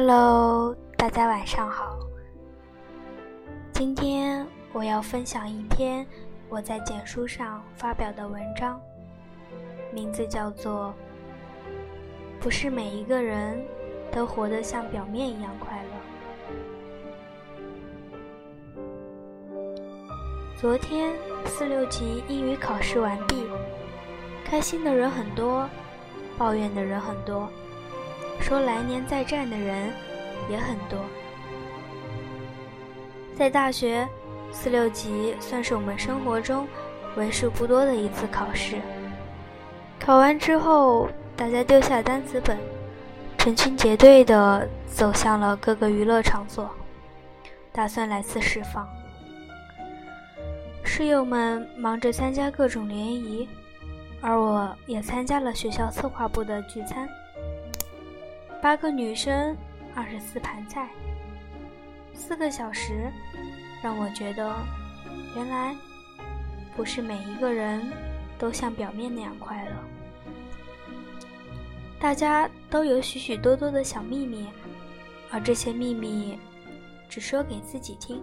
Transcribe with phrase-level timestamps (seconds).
[0.00, 1.98] Hello，大家晚上好。
[3.72, 6.06] 今天我要分享一篇
[6.48, 8.80] 我在简书上发表的文章，
[9.92, 10.94] 名字叫做
[12.40, 13.60] 《不是每一个人
[14.12, 15.90] 都活得像表面一样快乐》。
[20.60, 21.12] 昨天
[21.44, 23.44] 四六级英语考试完毕，
[24.44, 25.68] 开心的人很多，
[26.38, 27.50] 抱怨的人很多，
[28.40, 29.92] 说来年再战的人
[30.48, 30.98] 也很多。
[33.36, 34.08] 在大学，
[34.50, 36.66] 四六级算是我们生活中
[37.16, 38.76] 为数不多的一次考试。
[40.00, 42.58] 考完之后，大家丢下单词本，
[43.36, 46.68] 成群结队的走向了各个娱乐场所，
[47.72, 48.88] 打算来次释放。
[50.82, 53.48] 室友们忙着参加各种联谊，
[54.20, 57.08] 而我也参加了学校策划部的聚餐。
[58.60, 59.56] 八个女生，
[59.94, 60.88] 二十四盘菜，
[62.12, 63.10] 四个小时，
[63.82, 64.54] 让我觉得，
[65.36, 65.74] 原来
[66.76, 67.80] 不是每一个人
[68.38, 69.72] 都像表面那样快乐。
[72.00, 74.48] 大家都有许许多多的小秘密，
[75.30, 76.38] 而这些秘密
[77.08, 78.22] 只说给自己听，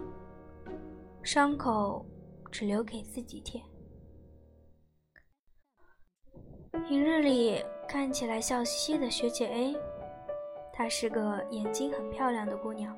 [1.22, 2.04] 伤口。
[2.52, 3.62] 只留给自己舔。
[6.88, 9.76] 平日里看起来笑嘻嘻的学姐 A，
[10.76, 12.94] 她是个眼睛很漂亮的姑娘。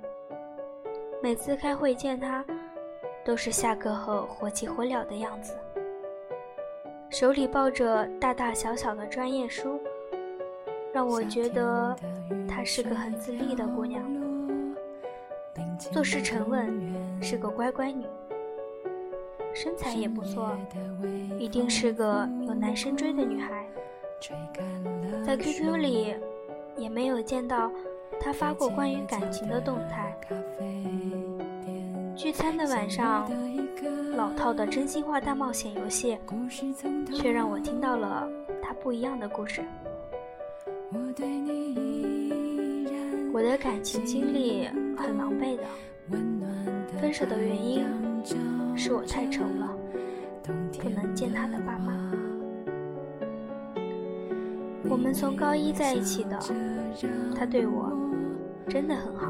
[1.22, 2.44] 每次开会见她，
[3.24, 5.56] 都是下课后火急火燎的样子，
[7.08, 9.80] 手里抱着大大小小的专业书，
[10.92, 11.96] 让我觉得
[12.48, 14.02] 她是个很自立的姑娘，
[15.78, 18.04] 做事沉稳，是个乖乖女。
[19.54, 20.56] 身材也不错，
[21.38, 23.66] 一定是个有男生追的女孩。
[25.24, 26.14] 在 QQ 里
[26.78, 27.70] 也没有见到
[28.20, 30.16] 他发过关于感情的动态。
[32.16, 33.30] 聚餐的晚上，
[34.16, 36.18] 老套的真心话大冒险游戏，
[37.14, 38.28] 却让我听到了
[38.62, 39.62] 他不一样的故事。
[43.33, 45.62] 我的感情经历很狼狈的，
[47.00, 47.84] 分手的原因。
[48.80, 49.77] 是我太丑了，
[50.44, 52.08] 不能见他的爸妈。
[54.90, 56.38] 我们从高一在一起的，
[57.38, 57.92] 他对我
[58.68, 59.28] 真的很好。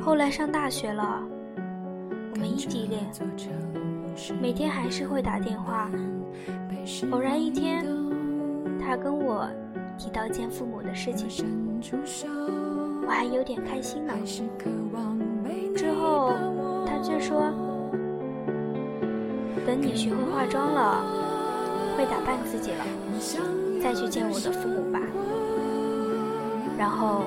[0.00, 1.20] 后来上大学了，
[2.32, 3.04] 我们异地恋，
[4.40, 5.90] 每天还是会打电话。
[7.10, 7.84] 偶然一天，
[8.78, 9.48] 他跟我
[9.98, 11.46] 提到见父母的事情，
[13.02, 14.12] 我还有点开心呢。
[15.74, 16.32] 之后
[16.86, 17.52] 他却说。
[19.66, 21.04] 等你学会化妆了，
[21.96, 22.84] 会打扮自己了，
[23.86, 24.98] 再去见我的父母吧。
[26.76, 27.22] 然后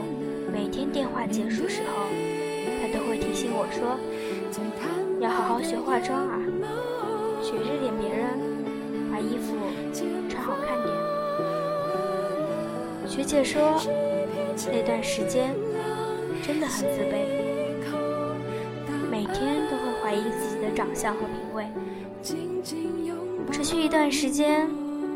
[0.52, 2.04] 每天电话结束时候，
[2.82, 3.96] 他都会提醒我说，
[5.22, 6.38] 要好好学化妆啊，
[7.42, 8.28] 学着点别人，
[9.10, 9.56] 把衣服
[10.28, 10.94] 穿好看点。
[13.08, 13.80] 学姐说，
[14.70, 15.56] 那段时间
[16.44, 17.24] 真的很自卑，
[19.10, 21.66] 每天都会怀疑自己的长相和品味。
[23.50, 24.70] 持续一段时间，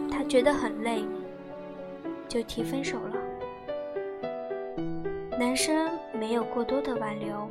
[0.09, 1.03] 他觉得很累，
[2.28, 3.16] 就提分手了。
[5.39, 7.47] 男生没有过多的挽留，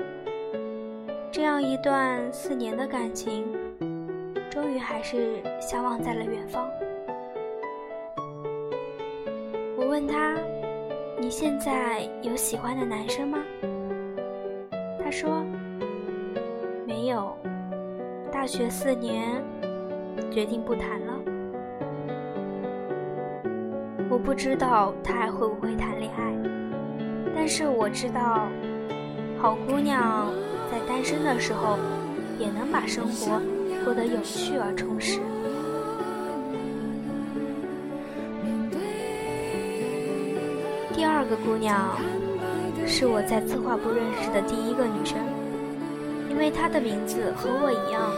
[1.30, 3.44] 这样一段四年的感情，
[4.50, 6.68] 终于还是相忘在了远方。
[9.76, 10.36] 我问他
[11.18, 13.38] ：“你现在有喜欢的男生吗？”
[15.02, 15.44] 他说
[16.86, 17.36] ：“没有。”
[18.32, 19.42] 大学四年，
[20.30, 21.31] 决定不谈了。
[24.12, 26.34] 我不知道他还会不会谈恋爱，
[27.34, 28.46] 但是我知道，
[29.40, 30.30] 好姑娘
[30.70, 31.78] 在单身的时候，
[32.38, 33.40] 也能把生活
[33.86, 35.18] 过得有趣而充实。
[40.92, 41.96] 第二个姑娘，
[42.86, 45.16] 是我在策划部认识的第一个女生，
[46.28, 48.12] 因为她的名字和我一样。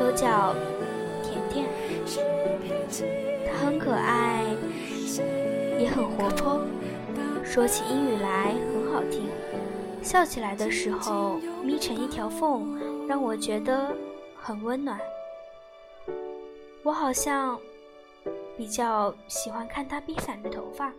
[0.00, 0.54] 都叫
[1.22, 1.66] 甜甜，
[3.46, 4.46] 她很可爱，
[5.80, 6.62] 也很活泼，
[7.42, 9.26] 说起英语来很好听，
[10.02, 13.96] 笑起来的时候眯成一条缝，让我觉得
[14.36, 15.00] 很温暖。
[16.84, 17.58] 我好像
[18.58, 20.92] 比较喜欢看他披散着头发，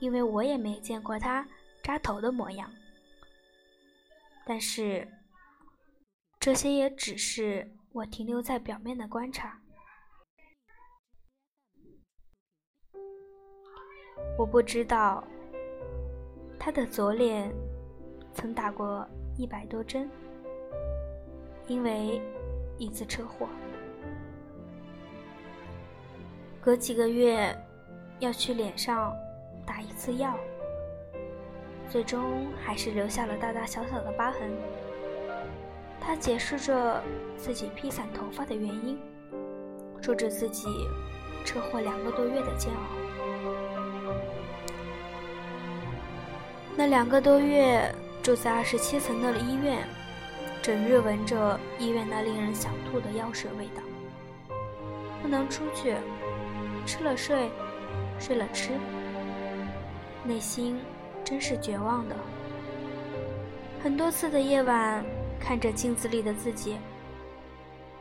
[0.00, 1.46] 因为我也没见过他
[1.82, 2.70] 扎头的模样，
[4.46, 5.06] 但是。
[6.40, 9.61] 这些也只是我停留在表面的观察。
[14.38, 15.22] 我不知道
[16.58, 17.52] 他的左脸
[18.34, 19.06] 曾打过
[19.36, 20.08] 一百多针，
[21.66, 22.20] 因为
[22.78, 23.46] 一次车祸。
[26.60, 27.54] 隔几个月
[28.20, 29.14] 要去脸上
[29.66, 30.34] 打一次药，
[31.88, 34.50] 最终还是留下了大大小小的疤痕。
[36.00, 37.02] 他解释着
[37.36, 38.98] 自己披散头发的原因，
[40.00, 40.68] 说着自己
[41.44, 43.71] 车祸两个多月的煎熬。
[46.76, 49.86] 那两个多月住在二十七层的医院，
[50.62, 53.82] 整日闻着医院那令人想吐的药水味道，
[55.20, 55.96] 不能出去。
[56.84, 57.48] 吃了睡，
[58.18, 58.70] 睡了吃，
[60.24, 60.80] 内心
[61.22, 62.16] 真是绝望的。
[63.80, 65.04] 很多次的夜晚，
[65.38, 66.76] 看着镜子里的自己，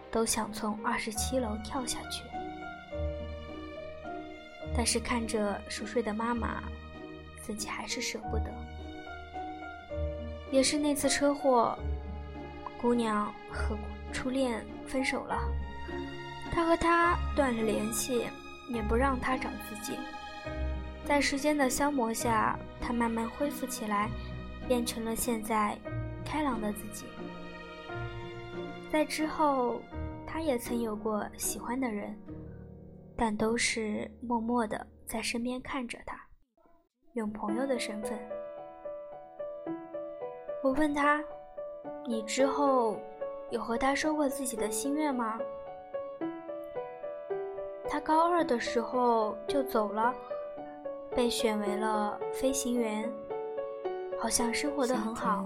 [0.09, 2.23] 都想从二十七楼跳下去。
[4.75, 6.63] 但是看着熟睡的妈妈，
[7.51, 8.45] 自己还是舍不得。
[10.51, 11.77] 也是那次车祸，
[12.81, 13.77] 姑娘和
[14.13, 15.37] 初恋分手了，
[16.53, 18.25] 他和她断了联系。
[18.69, 19.97] 也不让他找自己，
[21.03, 24.09] 在时间的消磨下，他慢慢恢复起来，
[24.65, 25.77] 变成了现在
[26.23, 27.03] 开朗的自己。
[28.89, 29.81] 在之后，
[30.25, 32.17] 他也曾有过喜欢的人，
[33.17, 36.20] 但都是默默的在身边看着他，
[37.13, 38.17] 用朋友的身份。
[40.63, 41.21] 我问他
[42.07, 42.97] ：“你之后
[43.49, 45.37] 有和他说过自己的心愿吗？”
[47.89, 50.13] 他高二的时候就走了，
[51.13, 53.11] 被选为了飞行员，
[54.17, 55.45] 好像生活的很好。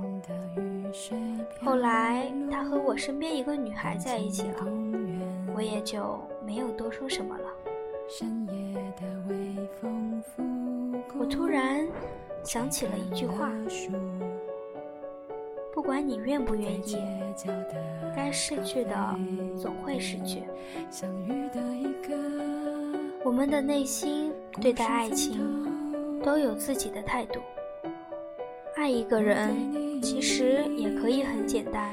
[1.63, 4.67] 后来他和我身边一个女孩在一起了，
[5.56, 7.50] 我也就没有多说什么了。
[11.18, 11.88] 我突然
[12.44, 13.52] 想起了一句话。
[15.74, 16.98] 不管你愿不愿意，
[18.16, 19.19] 该失去的
[19.62, 20.44] 总会失去。
[23.24, 24.31] 我们的内心
[24.62, 25.38] 对待爱情
[26.24, 27.40] 都有自己的态度。
[28.75, 31.92] 爱一个人其实也可以很简单，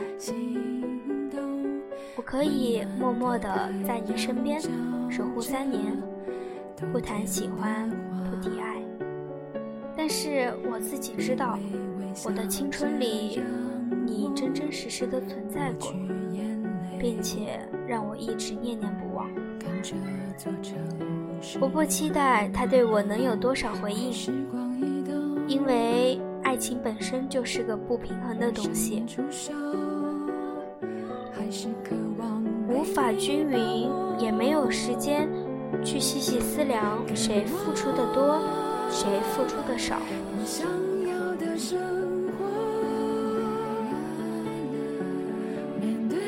[2.16, 4.60] 我可以默默的在你身边
[5.10, 5.96] 守护三年，
[6.92, 7.90] 不谈喜欢，
[8.30, 8.80] 不提爱。
[9.96, 11.58] 但是我自己知道，
[12.24, 13.40] 我的青春里。
[14.04, 15.94] 你真真实实的存在过，
[16.98, 19.28] 并且让我一直念念不忘。
[21.60, 24.12] 我不期待他对我能有多少回应，
[25.46, 29.04] 因为爱情本身就是个不平衡的东西，
[32.68, 35.28] 无法均匀，也没有时间
[35.84, 38.40] 去细细思量谁付出的多，
[38.92, 39.96] 谁付出的少。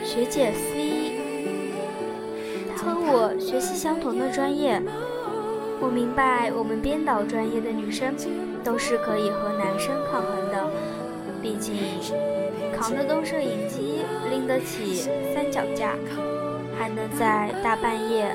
[0.02, 1.20] 学姐 C，
[2.76, 4.80] 她和我学习相同的专业。
[5.80, 8.14] 我明白，我们编导专业的女生
[8.62, 10.70] 都是可以和男生抗衡的。
[11.42, 11.74] 毕竟，
[12.74, 14.94] 扛得动摄影机，拎得起
[15.34, 15.94] 三脚架，
[16.78, 18.34] 还能在大半夜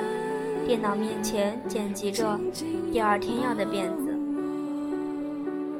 [0.67, 2.39] 电脑面前剪辑着
[2.91, 4.08] 第二天要的辫子。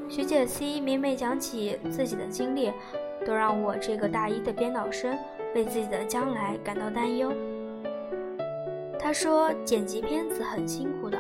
[0.10, 2.74] 学姐 C 每每讲起自己的经历，
[3.24, 5.16] 都让我这个大一的编导生。
[5.56, 7.34] 为自己的将来感到担忧。
[9.00, 11.18] 他说：“剪辑片子很辛苦的，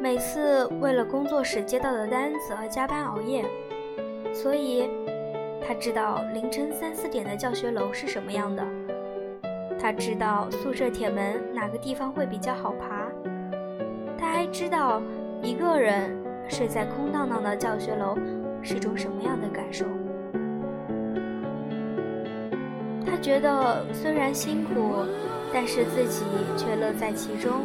[0.00, 3.44] 每次为了工作室接到的单子而加班熬夜。
[4.32, 4.88] 所以，
[5.60, 8.66] 他知道凌晨三四点的教学楼是什么样的。
[9.78, 13.10] 他知道宿舍铁门哪个地方会比较好爬。
[14.16, 15.02] 他还知道
[15.42, 16.16] 一个人
[16.48, 18.16] 睡在空荡荡的教学楼
[18.62, 19.84] 是种什么样的感受。”
[23.06, 25.04] 他觉得虽然辛苦，
[25.52, 26.24] 但是自己
[26.56, 27.62] 却乐在其中，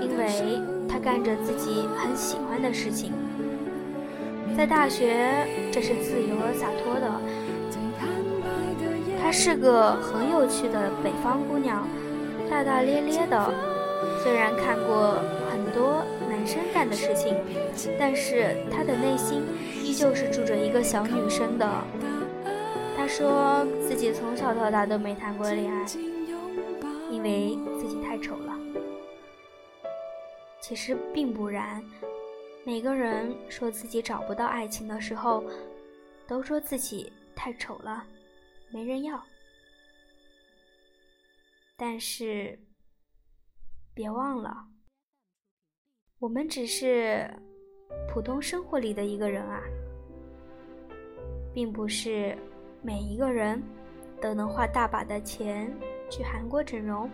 [0.00, 3.12] 因为他干着自己很喜欢的事情。
[4.56, 7.10] 在大学，这是自由而洒脱的。
[9.20, 11.86] 她是个很有趣的北方姑娘，
[12.48, 13.52] 大大咧咧的。
[14.22, 15.18] 虽然看过
[15.50, 16.00] 很多
[16.46, 17.34] 男生干的事情，
[17.98, 19.42] 但是他的内心
[19.82, 21.66] 依旧是住着一个小女生的。
[22.96, 25.84] 他说自己从小到大都没谈过恋爱，
[27.10, 28.56] 因为自己太丑了。
[30.60, 31.84] 其实并不然，
[32.64, 35.42] 每个人说自己找不到爱情的时候，
[36.28, 38.04] 都说自己太丑了，
[38.70, 39.20] 没人要。
[41.76, 42.56] 但是
[43.92, 44.64] 别忘了，
[46.18, 47.30] 我们只是
[48.08, 49.60] 普通生活里的一个人啊。
[51.52, 52.36] 并不是
[52.82, 53.62] 每一个人
[54.20, 55.70] 都能花大把的钱
[56.10, 57.08] 去韩国整容，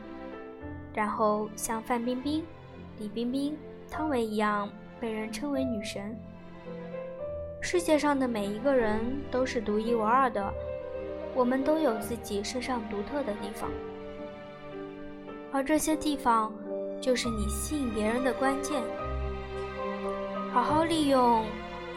[0.94, 2.44] 然后像范冰冰、
[2.98, 3.56] 李冰冰、
[3.90, 6.16] 汤唯一样被人称为女神。
[7.60, 10.52] 世界上的每一个人都是独一无二的，
[11.34, 13.68] 我们都有自己身上独特的地方，
[15.52, 16.52] 而这些地方
[17.02, 18.80] 就是你吸引别人的关键。
[20.52, 21.44] 好好利用，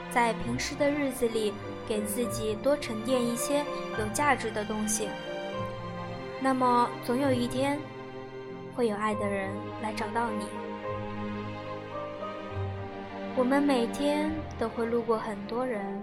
[0.10, 1.54] 在平时的日子里，
[1.88, 3.64] 给自己多沉淀一些
[4.00, 5.08] 有价值的东西，
[6.42, 7.80] 那么总有一天，
[8.76, 10.46] 会有爱的人来找到你。
[13.38, 16.02] 我们每天都会路过很多人，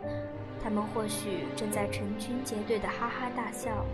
[0.62, 3.85] 他们或许正在成群结队的哈哈大笑，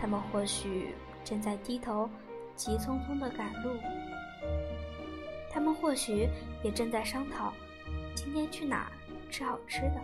[0.00, 0.94] 他们或许
[1.24, 2.08] 正在低头
[2.56, 3.76] 急匆匆的赶路，
[5.50, 6.28] 他们或许
[6.62, 7.52] 也正在商讨
[8.14, 8.92] 今天去哪儿
[9.30, 10.00] 吃好吃的。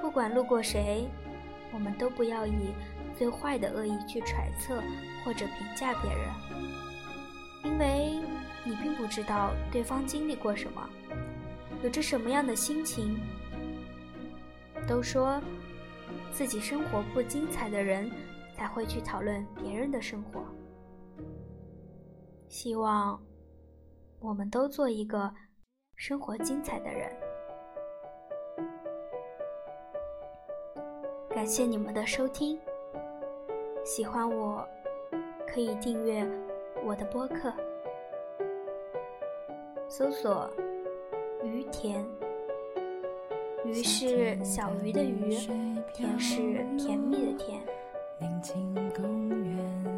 [0.00, 1.08] 不管路过谁，
[1.72, 2.72] 我们都不要以
[3.16, 4.82] 最坏的恶意去揣测
[5.24, 6.28] 或者评价别人，
[7.64, 8.18] 因为。
[8.64, 10.88] 你并不知道对方经历过什么，
[11.82, 13.18] 有着什么样的心情。
[14.86, 15.42] 都说
[16.30, 18.08] 自己生活不精彩的人，
[18.52, 20.44] 才会去讨论别人的生活。
[22.48, 23.20] 希望
[24.20, 25.32] 我们都做一个
[25.96, 27.10] 生活精彩的人。
[31.30, 32.60] 感谢你们的收听，
[33.84, 34.68] 喜欢我
[35.48, 36.24] 可以订阅
[36.84, 37.52] 我的播客。
[39.88, 40.50] 搜索
[41.42, 42.04] “于田”，
[43.64, 45.34] 鱼是小鱼的鱼，
[45.94, 47.62] 甜是甜蜜的甜。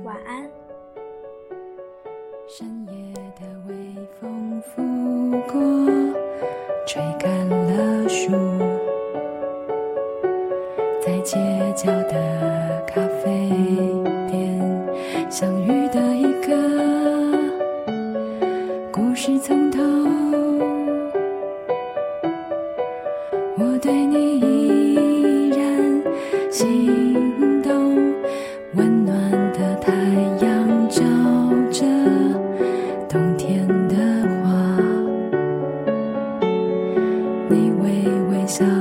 [0.05, 0.49] 晚安。
[2.47, 3.75] 深夜的微
[4.21, 4.83] 风拂
[5.51, 5.61] 过，
[6.87, 8.33] 吹干了树，
[11.05, 11.37] 在街
[11.75, 13.51] 角的咖啡
[14.31, 14.61] 店
[15.31, 16.55] 相遇的一个。
[18.93, 19.94] 故事从头。